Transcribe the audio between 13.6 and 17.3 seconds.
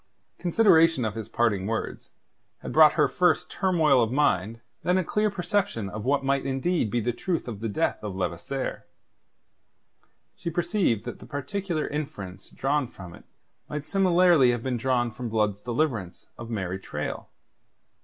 might similarly have been drawn from Blood's deliverance of Mary Traill.